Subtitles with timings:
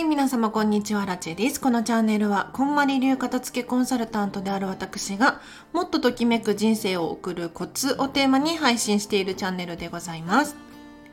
[0.00, 1.60] い、皆様こんにちは、ラチェです。
[1.60, 5.40] このチャンネルは、こんまり流片付けコンサルタントである私が、
[5.72, 10.56] もっとときめく人生を送るコツをテーマに配信しているチャンネルでございます。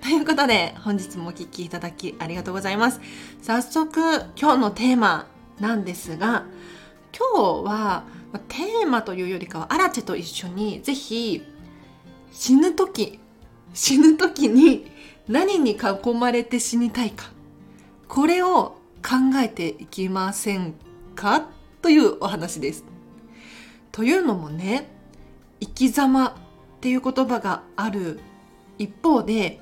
[0.01, 3.01] ということで、本日もお聴きいただきありがとうございます。
[3.41, 3.99] 早速、
[4.39, 5.27] 今日のテーマ
[5.59, 6.45] なんですが、
[7.17, 8.03] 今日は、
[8.47, 11.43] テーマというよりかは、アラチェと一緒に、ぜひ、
[12.31, 13.19] 死ぬ時、
[13.73, 14.89] 死ぬ時に
[15.27, 17.31] 何に囲まれて死にたいか
[18.07, 18.76] これを
[19.07, 20.73] 考えていきません
[21.15, 21.47] か？
[21.81, 22.83] というお話です。
[23.93, 24.89] というのもね
[25.61, 26.33] 生き様っ
[26.81, 28.19] ていう言葉がある
[28.77, 29.61] 一方で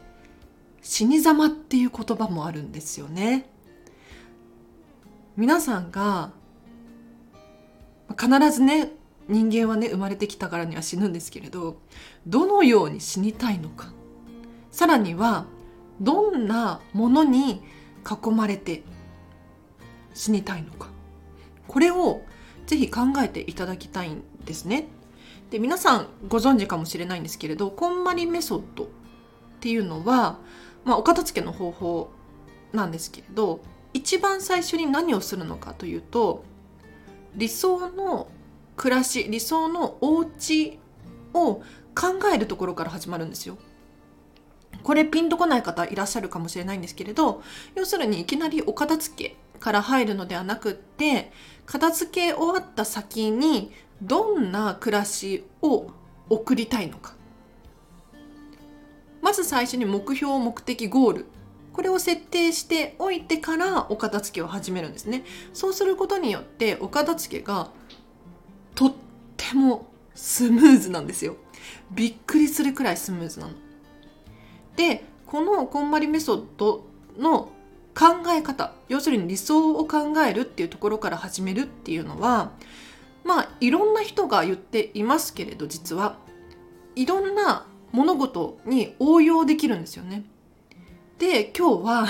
[0.81, 3.47] 死に様っていう言葉もあるんですよね。
[5.37, 6.31] 皆さんが
[8.19, 8.93] 必ずね
[9.27, 11.77] 人間はね生まれてきたからには死ぬんですけれど
[12.25, 13.93] どのように死にたいのか
[14.71, 15.45] さらには
[16.01, 17.61] どんなものに
[18.05, 18.83] 囲まれて
[20.15, 20.89] 死にたいのか
[21.67, 22.23] これを
[22.65, 24.87] ぜひ考えていただきたいんですね。
[25.51, 28.87] で皆さんご存知かもしれないんですけれどこんまりメソッドっ
[29.59, 30.39] ていうのは、
[30.83, 32.09] まあ、お片付けの方法
[32.73, 33.61] なんですけれど
[33.93, 36.43] 一番最初に何をするのかというと
[37.35, 38.27] 理想の
[38.75, 40.79] 暮らし理想のお家
[41.33, 41.61] を考
[42.33, 43.57] えるところから始まるんですよ。
[44.83, 47.41] これピンとこない方いらっしゃるかもしれないんですけれど
[47.75, 49.35] 要するにいきなりお片付け
[49.65, 51.31] から入るのではなくって
[51.65, 55.87] 片付け終わった先にどんな暮らしを
[56.29, 57.15] 送りたいのか。
[59.23, 61.25] まず最初に目標目的ゴール。
[61.73, 65.23] これを設定しておいてからお片付けを始めるんですね。
[65.51, 67.71] そうすることによってお片付けが
[68.75, 68.93] とっ
[69.35, 71.37] てもスムーズなんですよ。
[71.89, 73.53] びっくりするくらいスムーズなの。
[74.75, 76.85] でこのこんまりメソッド
[77.17, 77.49] の
[77.97, 82.51] 考え方要するに理想を考えるっていうところから始めるっていうのは
[83.23, 86.17] まあいろんな人が言っていますけれど実は
[86.95, 90.25] いろんな物事に応用できるんですよね。
[91.17, 92.07] で今日は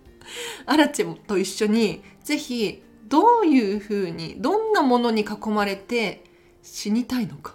[0.66, 6.24] アラチェと一緒にぜひどういうふうにどんなものに囲まれて
[6.62, 7.54] 死にたいのか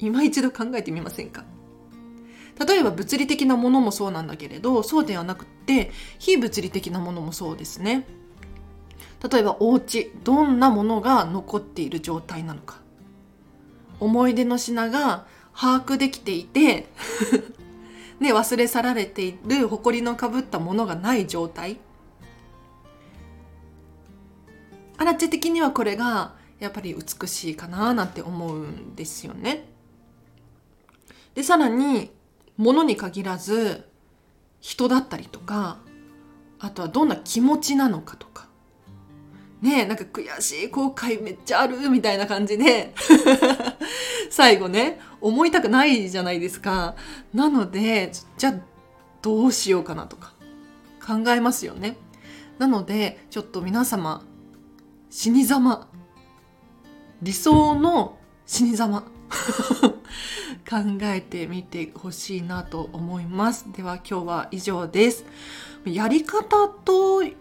[0.00, 1.44] 今一度考えてみませんか？
[2.66, 8.06] 例えば物理的なものもそうなんだけれどそうではなくて非物理的なものもそうですね。
[9.30, 12.80] 例えばお家どんなものが残っている状態なのか。
[14.00, 16.86] 思い出の品が把握できていて
[18.20, 21.78] ね、忘れ去られている埃のかぶったものがない状態。
[24.96, 29.68] アラチェ的にはこれがやっぱり美しいかななんて思うんですよね。
[31.34, 32.10] でさらに
[32.58, 33.88] 物に限らず
[34.60, 35.78] 人だったりとか
[36.58, 38.48] あとはどんな気持ちなのかとか。
[39.62, 42.94] ねえなんか悔しい後悔めっちゃあるみたいな感じで
[44.30, 46.94] 最後ね思いたくないじゃないですか。
[47.34, 48.54] なのでじゃあ
[49.20, 50.32] どうしようかなとか
[51.04, 51.96] 考えますよね。
[52.58, 54.22] なのでちょっと皆様
[55.10, 55.88] 死に様。
[57.20, 59.04] 理想の死に様。
[60.68, 65.24] 考えてみてほしいなと思いますでは今日は以上です
[65.86, 67.32] やり方と言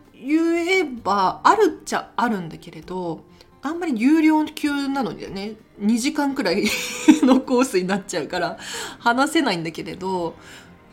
[0.79, 3.25] えばあるっちゃあるんだけれど
[3.61, 6.63] あんまり有料級なのでね2時間くらい
[7.23, 8.57] のコースになっちゃうから
[8.99, 10.35] 話せないんだけれど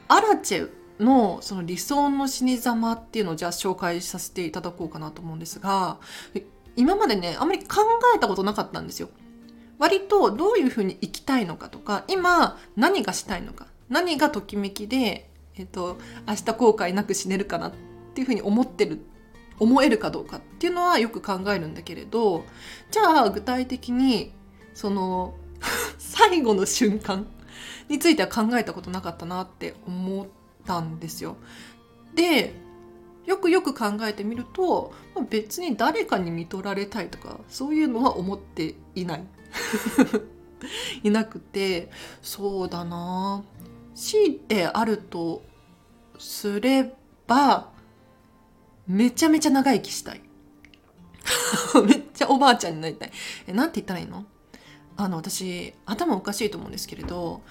[0.09, 5.99] アラチェのその理想の死に様っていうのをじゃあ紹介させていただこうかなと思うんですが
[6.77, 7.83] 今までねあんまり考
[8.15, 9.09] えたことなかったんですよ。
[9.79, 17.73] 割とどういうふうに生きたいのかとか今何がしたいのか何がときめきで、えっと、明日後悔なく死ねるかなっ
[18.15, 19.01] ていうふうに思ってる
[19.59, 22.45] 思えるかどうかっていうのはよく考えるんだけれど
[22.91, 24.33] じゃあ具体的に
[24.75, 25.35] その
[25.99, 27.27] 最後の瞬間
[27.89, 30.27] については考えたことなかったなって思っ
[30.67, 31.37] たんですよ。
[32.15, 32.55] で
[33.27, 34.93] よくよく考えてみると
[35.31, 39.25] 別に誰かに見とられたいとかそういうのは思っていない。
[41.03, 41.91] いなくて
[42.23, 43.45] そうだな。
[43.95, 45.43] 強いてあると
[46.19, 46.95] すれ
[47.27, 47.71] ば
[48.87, 50.21] めちゃめちゃ長生きしたい。
[51.87, 53.13] めっちゃおばあちゃんになりたい。
[53.47, 54.25] えなんて言ったらいいの？
[54.97, 57.43] あの私頭おかしいと思うんですけれど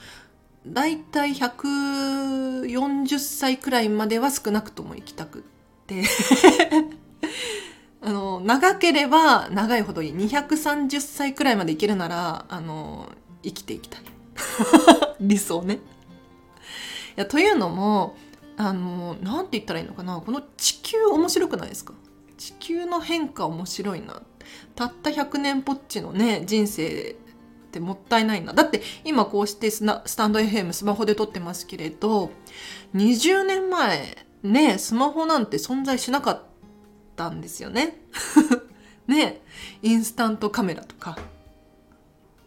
[0.66, 5.42] だいたい140歳くらいまでは少なくとも生きたくっ
[5.88, 6.04] て。
[8.06, 10.14] あの長ければ長いほどいい。
[10.14, 13.10] 230歳くらいまで生きるならあの
[13.44, 14.02] 生きていきたい。
[15.22, 15.76] 理想ね。
[15.76, 15.80] い
[17.16, 18.16] やというのも
[18.58, 20.20] あのなんて言ったらいいのかな。
[20.20, 21.94] この地球面白くないですか？
[22.38, 24.22] 地球の変化面白いな。
[24.76, 27.16] たった100年ぽっちのね人生
[27.68, 28.54] ってもったいないな。
[28.54, 32.32] だって今こうしてススタンド FM スマホで撮ってますけれど
[32.96, 36.53] 20年前ねスマホなんて存在しなかった。
[37.16, 37.98] たんですよね。
[39.08, 39.42] ね。
[39.82, 41.18] インスタントカメラとか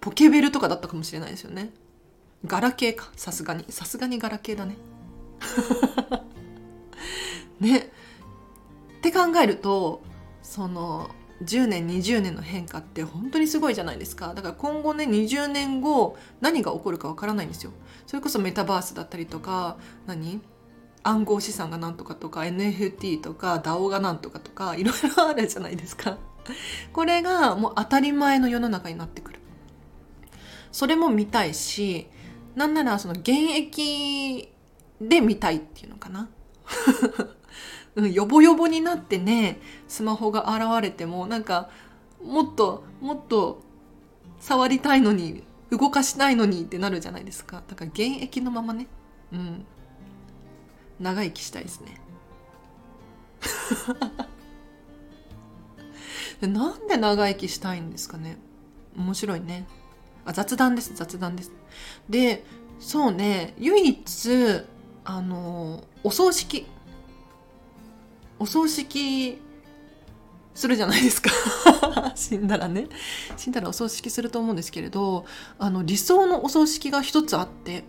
[0.01, 1.71] ポケベルとかだったかもしれないですよね。
[2.45, 3.11] ガラケーか。
[3.17, 3.65] さすがに。
[3.71, 4.77] さすがにガラケーだね。
[7.61, 7.79] ね。
[7.79, 10.03] って考えると
[10.43, 11.11] その
[11.43, 14.33] 10年20年の変化って本当にすごいじゃないですか。
[14.35, 17.73] だから今後ね20年後何が起こるかわからないんですよ。
[18.07, 19.77] それこそメタバースだったりとか
[20.07, 20.41] 何？
[21.07, 26.19] 暗号資産がなんとかとか NFT とか DAO がなんとかとかいろいろあるじゃないですか。
[26.93, 29.41] これがもう当たり前の世の中になってくる。
[30.73, 32.09] それも見たいし
[32.55, 34.53] なんならその現役
[35.01, 36.29] で見たいっていうのかな。
[37.95, 41.71] うん、ヨボヨボになってねスマホが現れてもなんか
[42.23, 43.63] もっともっと
[44.39, 47.63] 触りたいのに動かしたいのにってなるじゃないですか。
[47.69, 48.89] だから現役のままね。
[49.33, 49.65] うん。
[51.01, 52.01] 長生きしたいですね。
[56.41, 58.39] なんで長生きしたいんですかね。
[58.97, 59.67] 面白いね。
[60.25, 60.93] あ雑談です。
[60.95, 61.53] 雑談です。
[62.09, 62.45] で
[62.79, 63.55] そうね。
[63.59, 64.63] 唯一
[65.05, 66.67] あのお葬式。
[68.39, 69.41] お葬式
[70.55, 71.31] するじゃないですか。
[72.15, 72.89] 死んだらね。
[73.37, 75.25] 死んだらお葬式すると思うんですけれど
[75.59, 77.85] あの理想のお葬式が一つあって。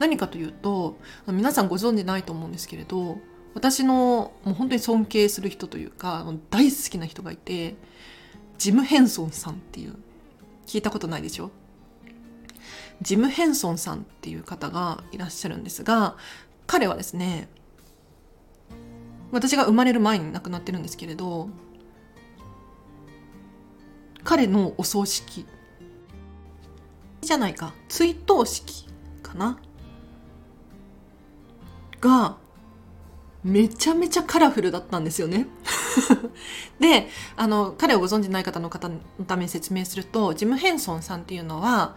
[0.00, 0.98] 何かというと
[1.28, 3.18] 皆さんご存知ないと思うんですけれど
[3.54, 7.76] 私のもう本当に尊敬する人というか大好きな人がいて
[8.58, 9.96] ジム・ヘンソンさんっていう
[10.66, 11.50] 聞いたことないでしょ？
[13.02, 16.16] ジム・ヘンソンさんっていう方がいらっしゃるんですが
[16.66, 17.48] 彼はですね
[19.32, 21.48] 私が生まれる前に亡くなってるんですけれど
[24.24, 25.46] 彼のお葬式
[27.22, 28.86] じゃないか追悼式
[29.22, 29.58] かな？
[32.00, 32.36] が
[33.42, 35.46] めちゃめちゃカラフルだったんですよね
[36.78, 41.96] であの彼をご存じない方の方のために説明するとジム・ヘンソンさんっていうのは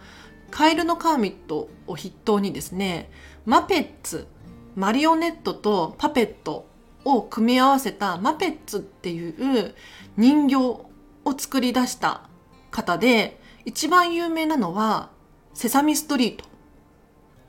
[0.50, 3.10] カエルのカーミットを筆頭にですね
[3.44, 4.26] マペッツ
[4.74, 6.66] マリオネットとパペット
[7.04, 9.74] を組み合わせたマペッツっていう
[10.16, 10.88] 人形を
[11.36, 12.22] 作り出した
[12.70, 15.10] 方で一番有名なのは
[15.52, 16.44] セサミストリート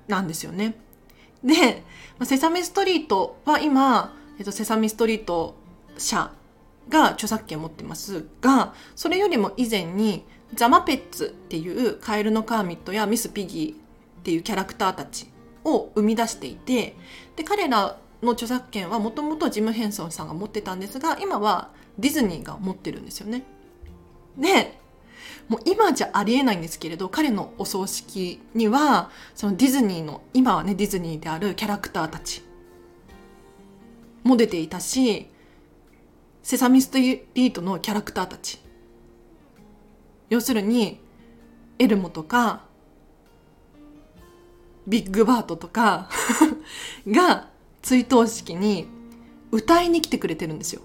[0.07, 0.75] なんですよね。
[1.45, 1.83] で、
[2.24, 5.56] セサミストリートは今、えっと、セサミストリート
[5.97, 6.31] 社
[6.89, 13.77] が著作権を持ってますが、それよりも以前にザ・マペッツっていうカエルのカーミットやミス・ピギーっ
[14.24, 15.27] ていうキャラクターたち
[15.63, 16.95] を生み出していて、
[17.36, 23.44] で、彼らの著作権はもともとジム・ヘンソンさんが持ってたんですが今はディズニーが持ってるんですよね。
[24.38, 24.80] で
[25.47, 32.44] もう今じゃありえないんですけれど彼のお葬式にはそのディズニーの今はねディズニーであるキャラクターたち
[34.24, 35.27] も出ていたし
[36.42, 38.59] セサミストリートのキャラクターたち。
[40.30, 41.00] 要するに
[41.77, 42.65] エルモとか
[44.88, 46.09] ビッグバートとか
[47.07, 47.50] が
[47.81, 48.87] 追悼式に
[49.52, 50.81] 歌いに来てくれてるんですよ。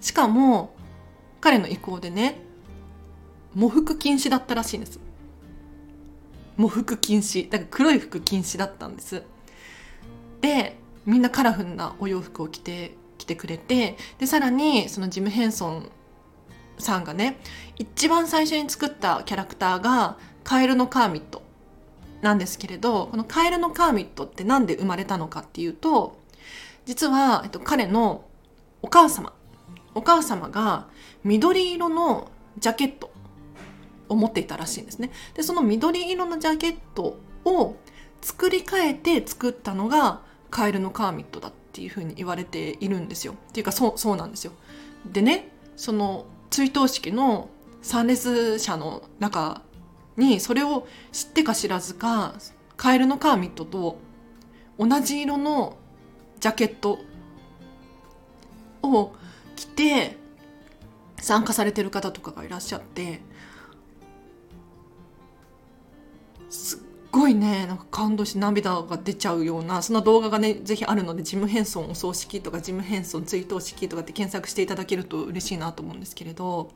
[0.00, 0.74] しかも
[1.40, 2.43] 彼の意向でね
[3.56, 4.98] 喪服禁止だったらしいんです。
[6.56, 7.48] 喪服禁止。
[7.48, 9.22] だから黒い服禁止だったんです。
[10.40, 15.90] でみんなカラフルなお洋服を着て来てくれてでさらにそのジム・ヘンソン
[16.78, 17.38] さんがね
[17.78, 21.42] 一番最初に作ったキャラクターがカエルのカーミット
[22.20, 26.18] なんですけれどこのカエルのカーミットって何で生まれたのかっていうと
[26.84, 28.26] 実は、えっと、彼の
[28.82, 29.32] お母様。
[29.94, 30.88] お母様が
[31.22, 33.10] 緑色のジャケット
[34.08, 35.10] を持っていたらしいんですね。
[35.34, 37.76] でその緑色のジャケットを
[38.20, 43.34] 作り変えて作ったのがカエルのカーミットだっていうふうに言われているんですよ。
[43.34, 44.52] っていうかそうそうなんですよ。
[45.10, 47.48] でねその追悼式の
[47.82, 49.62] 参列者の中
[50.16, 52.34] にそれを知ってか知らずか
[52.76, 53.98] カエルのカーミットと
[54.78, 55.76] 同じ色の
[56.40, 56.98] ジャケット
[58.82, 59.12] を
[59.56, 60.16] 着て
[61.20, 63.20] 参加されてる方とかがいらっしゃって
[66.54, 66.78] すっ
[67.10, 76.70] ごいねなんか感動して涙が出ちゃうようなそんな動画がねぜひあるのでジム・ヘンソンお葬式とかジム・ヘンソン追悼式とかって検索していただけると嬉しいなと思うんですけれど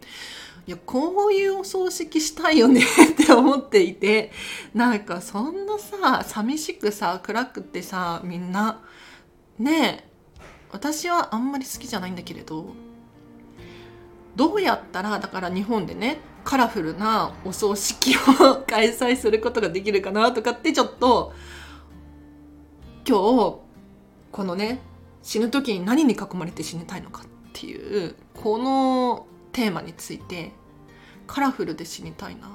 [0.66, 4.32] いやこういうお葬式したいよねって思っていて
[4.74, 8.82] なんかそんなさ寂しくさ暗くてさみんな
[9.58, 10.08] ねえ
[10.70, 12.74] 私はあんまり好きじゃないんだけれど
[14.36, 21.32] どうやったらだから日本でねカラフルなお葬式を開催することができるかなとかってちょっと
[23.06, 23.58] 今日
[24.32, 24.80] このね
[25.22, 30.52] 死ぬ時に何に囲まれて死にたいのかっていうこのテーマについて
[31.26, 32.48] カラフルで死にたいな。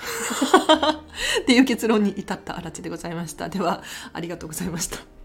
[1.42, 3.48] っていう結論に至ったあらちでございました。
[3.48, 5.19] ではありがとうございました。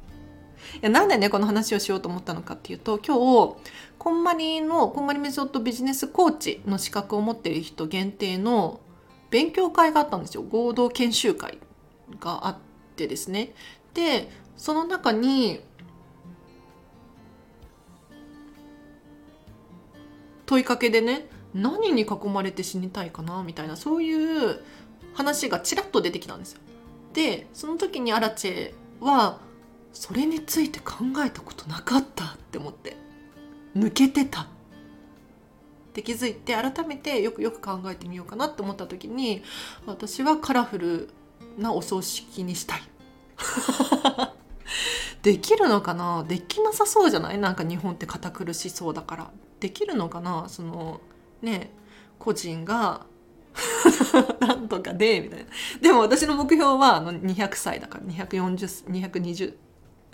[0.82, 3.56] やなんでねこの話をしようと思ったのかっていうと今日
[3.98, 8.80] こんまりのこんまりメソッドビジネスコーチの資格を持ってる人限定の
[9.30, 11.60] 勉強会があったんですよ合同研修会
[12.20, 12.58] があっ
[12.96, 13.54] てですね
[13.94, 15.62] でその中に
[20.46, 24.14] 問いかけでね何に囲まれて死にたいかなみたいなそうい
[24.52, 24.64] う
[25.14, 26.60] 話がちらっと出てきたんですよ。
[27.14, 29.40] でその時にアラチェは
[29.96, 32.96] それについて考えたことなかったって思って
[33.76, 34.42] 抜けてた。
[34.42, 34.48] っ
[35.94, 39.42] て気づいて改めてよくよく考えてみようかなって思った時に
[39.86, 41.10] 私はカラフル
[41.58, 42.82] なお葬式にしたい。
[45.24, 46.26] できるのかな？
[46.28, 47.38] できなさそうじゃない？
[47.38, 49.32] なんか日本って堅苦しそうだから。
[49.62, 50.50] できるのかな？
[50.50, 51.00] その
[51.42, 51.72] ね
[52.20, 53.06] 個人が
[54.42, 55.46] なんとかでみたいな。
[55.82, 58.04] でも私の目標はあの200歳だから。
[58.04, 59.56] 240220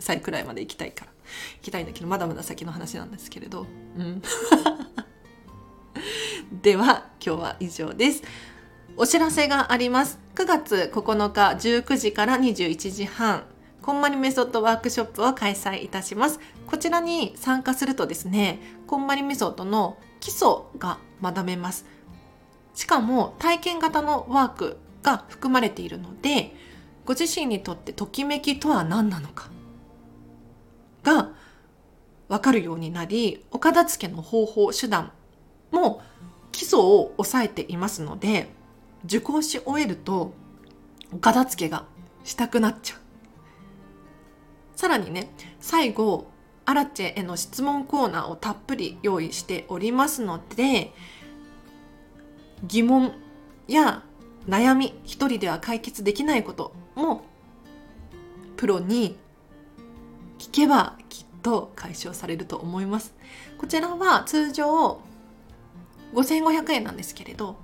[0.02, 1.12] 歳くらいまで行きたいから。
[1.58, 3.66] 行きたいんだけどまだまだ先の話なんですけれど。
[3.98, 4.22] うん。
[6.62, 8.24] では今日は以上です。
[8.98, 10.20] お知らせがあります。
[10.36, 13.44] 9月9日19時から21時半。
[13.82, 16.40] こんまりメソッドワークショップを開催いたします。
[16.68, 21.86] こちらに参加するとですね、こんまりメソッドの基礎が学べます。
[22.76, 26.54] しかも体験型のワークが含まれているので、
[27.06, 29.50] ご自身にとってときめきとは何なのか。
[31.04, 31.32] が
[32.28, 35.12] わかるようになり、お片付けの方法、手段
[35.72, 36.02] も
[36.52, 38.50] 基礎を押さえていますので、
[39.06, 40.34] 受講し終えると
[41.14, 41.86] お片付けが
[42.24, 43.02] したくなっちゃう。
[44.82, 45.30] さらにね
[45.60, 46.26] 最後
[46.66, 50.92] アラチェへの質問コーナーをたっぷり用意しておりますので
[52.64, 53.14] 疑問
[53.68, 54.04] や
[54.48, 57.24] 悩み一人では解決できないことも
[58.58, 59.18] プロに
[60.42, 63.14] 聞けばきっと解消されると思います
[63.60, 65.00] こちらは通常
[66.16, 67.58] 5500円なんですけれど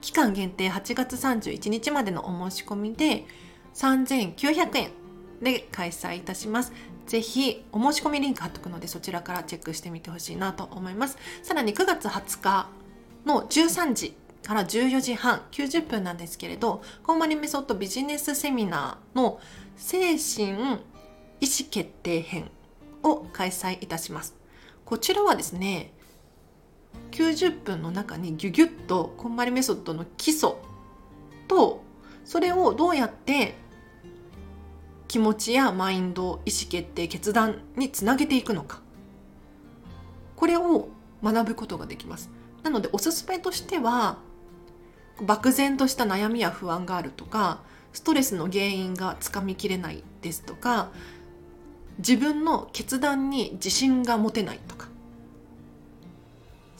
[0.00, 3.26] 期間限定8月31日までのお申し込みで
[3.74, 4.90] 3900円
[5.42, 6.72] で開催いたします。
[7.06, 11.18] ぜひお申し込みリンク貼っとくのでそちらからチェックしてみてほしいなと思います。
[11.42, 12.68] さらに9月20日
[13.26, 19.40] の13時から14時半90分なんですけれどコンマリメソッドビジネスセミナーの
[19.76, 20.80] 精神
[21.42, 22.50] 意思決定編
[23.02, 24.42] を開催いたします。
[24.84, 25.92] こちらはですね
[27.12, 30.50] 90分の中にギュギュッとこんまりメソッドの基礎
[31.48, 31.82] と
[32.24, 33.54] それをどうやって
[35.08, 38.80] 気持ちやマインド意思決定決断につなげていくのか
[40.36, 40.88] これを
[41.22, 42.30] 学ぶことができます
[42.62, 44.18] なのでおすすめとしては
[45.24, 50.90] 漠然とした悩みや不安があるとかストレスの原因がつかみきれないですとか
[52.06, 54.88] 自分の決断に自信が持てないとか。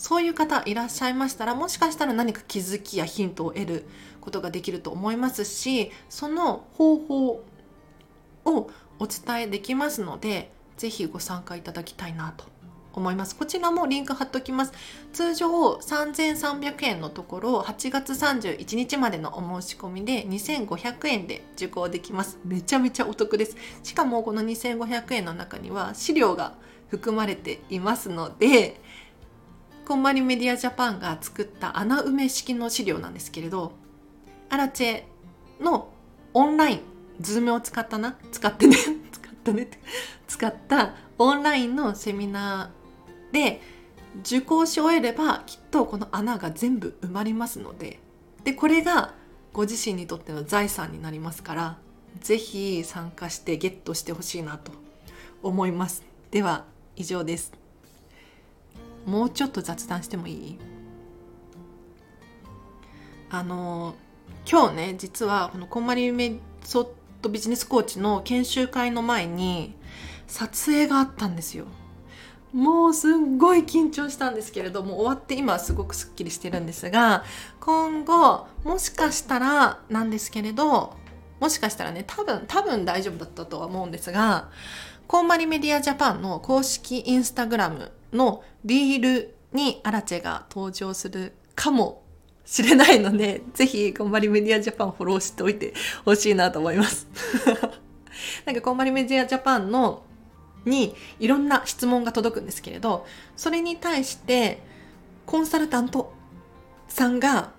[0.02, 3.86] そういう方いらっしゃいましたらもしかしたら何か気づきやヒントを得る
[4.20, 7.44] ことができると思いますしその方法
[8.44, 12.51] をお伝えできますので是非ご参加いただきたいなと
[12.92, 13.36] 思います。
[13.36, 14.72] こちらもリンク貼っときます。
[15.12, 22.38] 通常3300円のところ8月31日までのお申し込みで2500円で受講できます。
[22.44, 23.56] めちゃめちゃお得です。
[23.82, 26.54] しかもこの2500円の中には資料が
[26.88, 28.78] 含まれていますので
[29.88, 33.72] こんまりメディアジャパンが作った穴埋め式の資料なんですけれど
[34.50, 35.02] アラチェ
[35.62, 35.88] の
[36.34, 36.80] オンライン
[37.20, 38.18] ズームを使ったな？
[38.30, 38.76] 使ってね？
[39.10, 39.78] 使ったねって。
[40.28, 42.81] 使ったオンラインのセミナー
[43.32, 43.60] で
[44.20, 47.98] 受講し終えればきっとこの穴が全部埋まりますので。
[48.44, 49.14] でこれが
[49.52, 51.78] ご自身にとっての財産になりますから
[52.20, 54.72] 是非参加してゲットしてほしいなと
[55.42, 56.02] 思います。
[56.30, 56.64] では
[56.96, 57.52] 以上です。
[59.06, 60.58] もうちょっと雑談してもいい？
[63.30, 63.94] あの
[64.50, 66.88] 今日ね実はこのこんまりメソッ
[67.22, 69.74] とビジネスコーチの研修会の前に
[70.26, 71.66] 撮影があったんですよ。
[72.52, 77.24] もうすっごい緊張したんですけれども終わって今すごくすっきりしてるんですが
[77.60, 80.94] 今後もしかしたらなんですけれど
[81.40, 84.50] もしかしたらね多分多分大丈夫だったとは思うんですが
[85.06, 92.02] こんまりメディアジャパンの公式インスタグラムのリールにアラチェが登場するかも
[92.44, 97.06] しれないので、 ぜひ、こんまりメディアジャパンフォローしておいてほしいなと思います。
[98.44, 100.04] なんか、こんまりメディアジャパンの、
[100.64, 104.62] にいろんな質問が届くんですけれど、それに対して、
[105.26, 106.12] コンサルタント
[106.88, 107.52] さんが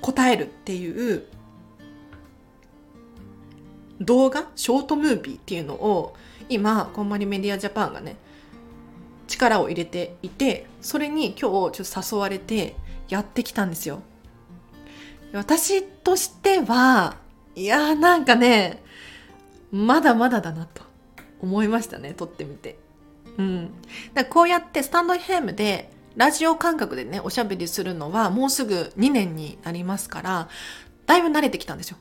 [0.00, 1.24] 答えるっていう
[4.00, 6.14] 動画ショートムービーっていうのを
[6.48, 8.16] 今こんまりメディアジャパンがね
[9.28, 12.74] 力を入れていてそれに今日ちょっと誘われて
[13.08, 14.02] やってきたんですよ。
[15.32, 17.16] 私としては
[17.54, 18.82] いやーなんかね
[19.70, 20.89] まだまだだなと。
[21.42, 22.78] 思いましたね撮ってみて。
[23.38, 23.70] うん。
[24.14, 30.48] だこうやってスタンド FM でラジオ感覚でねおしゃべりするのはもうすぐ2年になりますから
[31.06, 31.96] だいぶ慣れてきたんですよ。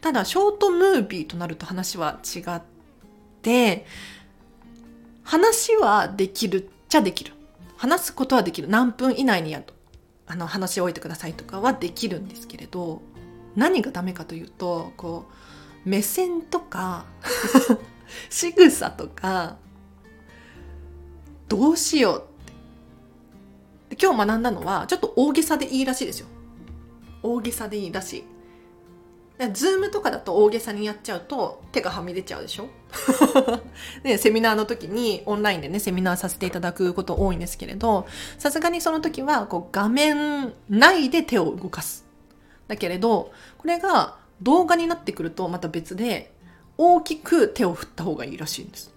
[0.00, 2.62] ただショートムービーとなると話は違っ
[3.42, 3.86] て
[5.22, 7.32] 話はできるっちゃできる。
[7.76, 8.68] 話すことはできる。
[8.68, 9.74] 何分以内にやると
[10.26, 13.02] あの話し終えてくださいとかはできるんですけれど
[13.56, 15.26] 何がダメかというとこ
[15.86, 17.04] う目線とか
[18.30, 19.56] 仕草とか
[21.48, 23.96] どうしようって。
[24.00, 26.26] 今日学んだのはちょっと大げさでいいらしいですよ。
[27.22, 28.24] 大げさでいいらしい。
[29.52, 32.68] ズームとかだと大げさにやっちゃうと手がはみ出ちゃうでしょ？
[34.04, 38.06] でセミナーの時にオンラインでねセミナーさせていただくこと多いんですけれど
[38.38, 42.04] さすがにその時はこう画面内で手を動かす。
[42.68, 46.32] だけれどこれが動画になってくるとまた別で
[46.76, 48.94] 大きく手を振った方がいいらしいんです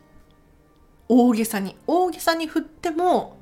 [1.09, 3.37] 大げさに大げさに振っても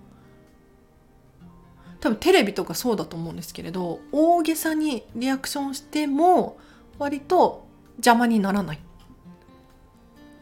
[1.99, 6.57] 多分テレビとかそうだと思うんですけれど大げさにリアクションしても
[6.99, 7.65] 割と
[7.97, 8.79] 邪魔にならない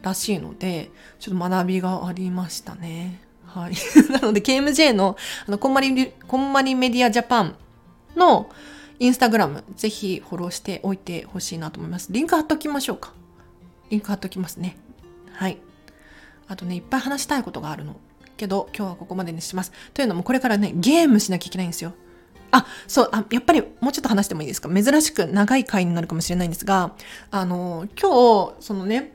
[0.04, 3.20] らしいので、ちょっと学びがありましたね。
[3.46, 3.74] はい。
[4.12, 7.56] なので、KMJ の、あの、こんまり、こんまりメディアジャパン
[8.14, 8.50] の
[8.98, 12.12] インスタグラム、ぜひフォローしておいてほしいなと思います。
[12.12, 13.12] リンク貼っときましょうか。
[13.94, 14.76] リンク貼っときますね。
[15.32, 15.58] はい。
[16.48, 17.96] あとね、いっぱい話したいことがあるの。
[18.36, 19.72] けど、今日はここまでにします。
[19.94, 21.92] というのも、これからね、ゲームしなきゃいけないんですよ。
[22.50, 24.68] あ、そう、あ、やっぱりもうちょっと話してもいいですか？
[24.68, 26.94] 珍しく長い回になるかもしれないんですが、
[27.30, 28.10] あの、今
[28.48, 29.12] 日、そのね、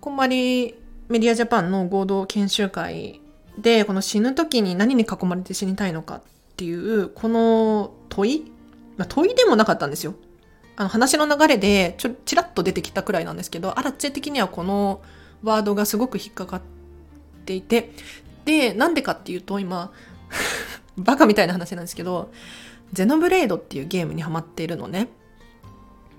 [0.00, 0.76] こんまり
[1.08, 3.20] メディアジャパンの合同研修会
[3.58, 6.22] で、この死ぬ時に何に囲まれて死にたいのかっ
[6.56, 8.52] ていう、この問い、
[8.96, 10.14] まあ、問いでもなかったんですよ。
[10.80, 15.00] あの話の流れでちょちらっと出てきたくらいなんですけど、アラッチェ的にはこの
[15.42, 16.62] ワードがすごく引っかかっ
[17.44, 17.90] ていて、
[18.44, 19.90] で、なんでかっていうと今
[20.96, 22.30] バカみたいな話なんですけど、
[22.92, 25.08] ゼノブレイドっていうゲームにハマっているのね。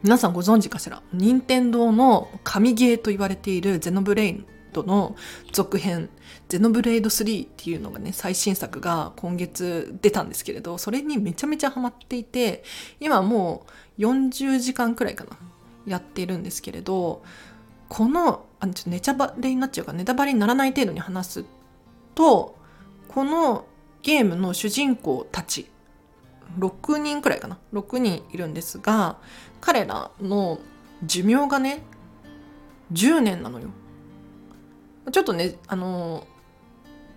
[0.03, 1.01] 皆さんご存知かしら？
[1.13, 5.15] 任天堂の神ゲーと言われているゼノブレイドの
[5.51, 6.09] 続編、
[6.47, 12.63] ゼノブレイド3っていうのがね、最新作が今月出たんですけれど、それにめちゃめちゃハマっていて、
[12.99, 13.65] 今も
[13.97, 15.37] う40時間くらいかな、
[15.85, 17.23] やってるんですけれど、
[17.87, 21.45] この、あちょっとネタバレになっちゃうから、ネタバレにならない程度に話す
[22.15, 22.57] と、
[23.07, 23.65] この
[24.01, 25.69] ゲームの主人公たち
[26.57, 29.17] 6人くらいかな6人いるんですが
[29.61, 30.59] 彼らの
[31.03, 31.83] 寿命がね
[32.93, 33.67] 10年なのよ。
[35.11, 36.25] ちょっとねあの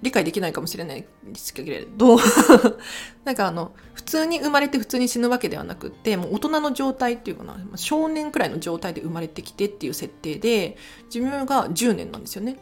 [0.02, 2.18] 理解できないかもしれないですけれど
[3.24, 10.76] なんかあの普通に生まれて普通に死ぬわけではなくってもう大人の状態っていうかな少年くらいの状態で生まれてきてっていう設定で
[11.08, 12.56] 寿命が10年なんですよね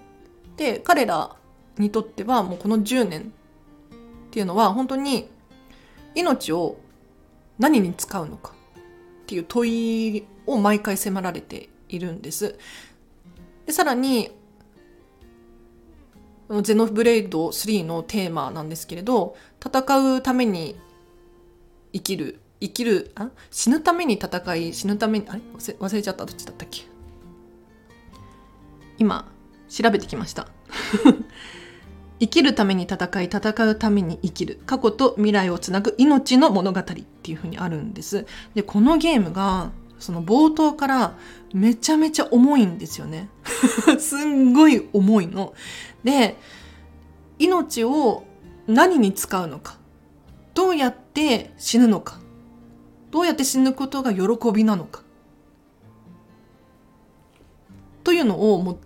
[0.57, 1.35] で彼ら
[1.79, 3.33] にとってはもうこの10年
[4.27, 5.29] っていうのは本当に
[6.15, 6.77] 命を
[7.59, 8.53] 何に使うのか
[9.23, 12.59] っていう問いを毎回迫られているんです。
[13.67, 14.31] でさらに
[16.63, 20.77] ゼノブレイド3のテーマなんですけれど戦うために
[21.93, 23.31] 生きる生きるあ？
[23.51, 25.41] 死ぬために戦い死ぬためにあれ？
[25.57, 26.27] 忘れ忘れちゃった。
[26.27, 26.83] どっちだったっけ？
[28.99, 29.31] 今
[29.69, 30.49] 調べてきました。
[32.21, 34.61] 生きるために戦い戦うために生きる。
[34.67, 38.27] 過去と未来をつなぐ命の物語っていう風にあるんです。
[38.55, 41.17] でこのゲームがその冒頭から
[41.53, 43.29] めちゃめちゃ重いんですよね。
[43.99, 45.55] すんごい重いの。
[46.03, 46.37] で
[47.39, 48.25] 命を
[48.67, 49.79] 何に使うのか。
[50.55, 52.19] どうやって死ぬのか。
[53.11, 55.03] どうやって死ぬことが喜びなのか。
[58.05, 58.79] というのをもう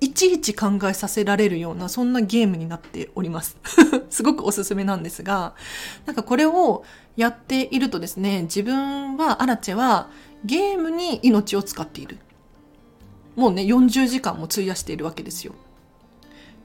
[0.00, 3.56] いちいち考えさせられるようなそんなゲームになっております。
[4.10, 5.54] すごくおすすめなんですが
[6.04, 6.84] なんかこれを
[7.16, 10.10] やっているとですね自分はアラチェは
[10.44, 12.18] ゲームに命を使っている。
[13.34, 15.54] もうね40時間も費やしているわけですよ。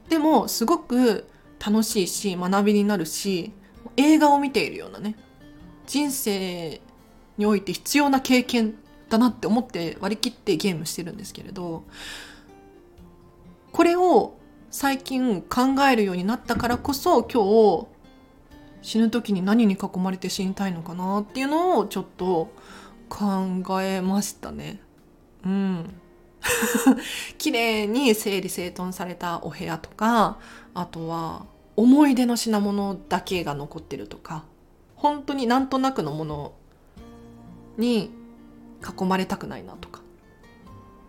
[0.08, 1.26] でもすごく
[1.64, 3.52] 楽しいし学びになるし
[3.96, 5.16] 映画を見ているようなね
[5.86, 6.80] 人生
[7.38, 8.74] において必要な経験
[9.08, 11.84] だなって思って割り切ってゲームしてるんですけれど
[13.72, 14.36] これを
[14.70, 17.86] 最近考えるようになったからこそ今日
[18.82, 22.50] 死ぬ時に何に囲まれて死にたいのかなっていうのをちょっと
[23.12, 24.80] 考えましたね。
[25.44, 25.94] うん。
[27.36, 30.38] 綺麗に整理整頓されたお部屋とか
[30.74, 31.44] あとは
[31.76, 34.44] 思い出の品物だけが残ってるとか
[34.96, 36.52] 本当になんとなくのもの
[37.76, 38.10] に
[38.82, 40.00] 囲まれたくないなとか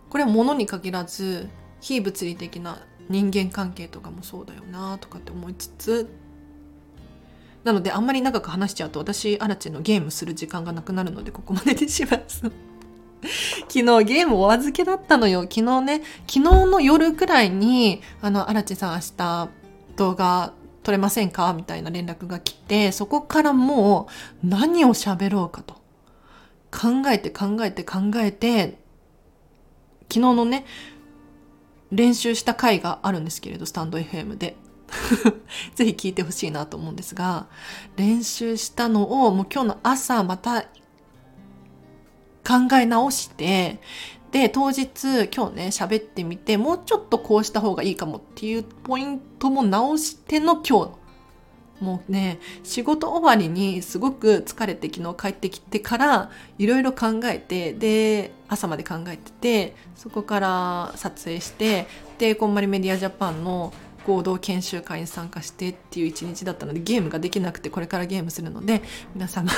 [0.08, 1.48] これは物に限らず
[1.80, 6.08] 非物理的な人間関係とかもそうだよなとかって思いつつ
[7.64, 12.42] なのであんまり長く話しちゃうと私アラチェのゲームする時間がなくなるのでここまでにします。
[13.68, 15.42] 昨日ゲームお預けだったのよ。
[15.42, 19.48] 昨日ね昨日の夜くらいにあのアラチェさん明日
[19.96, 21.54] 動画撮れませんか？
[21.54, 24.08] みたいな連絡が来てそこからも
[24.44, 25.82] う何を喋ろうかと。
[26.70, 28.78] 考えて考えて考えて
[30.08, 30.66] 昨日のね
[31.92, 34.56] 練習した回があるんですけれどスタンド FM で。
[35.74, 37.46] ぜひ聞いてほしいなと思うんですが
[37.96, 40.62] 練習したのをもう今日の朝また
[42.46, 43.80] 考え直して
[44.30, 51.04] で当日今日ね喋ってみてもうちょっとこうした方がいいかもっていうポイントも直しての今日
[51.80, 61.86] もうね仕事終わりにすごく疲れて昨日帰ってきてからいろいろ考えてで朝まで考えててそこから撮影して
[62.18, 63.72] でこんまりメディアジャパンの
[64.04, 68.82] 合同研修会に参加してっていう一日だったのでゲームができなくてこれからゲームするので
[69.14, 69.50] 皆様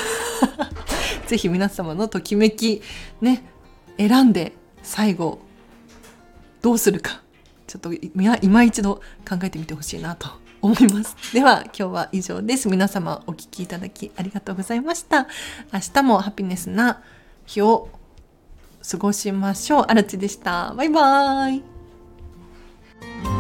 [1.27, 2.83] ぜひ皆様のときめき
[3.21, 3.45] ね
[3.99, 5.41] 選んで最後
[6.63, 7.23] どうするか
[7.67, 8.97] ちょっと今一度
[9.29, 10.29] 考えてみてほしいなと
[10.63, 11.17] 思います。
[11.35, 12.69] では今日は以上です。
[12.69, 15.27] 皆様お聴きいただきありがとうございました。
[15.73, 17.03] 明日もハピネスな
[17.45, 17.89] 日を
[18.89, 19.85] 過ごしましょう。
[19.89, 20.75] あらちでした。
[20.77, 21.57] バイバー
[23.33, 23.36] イ。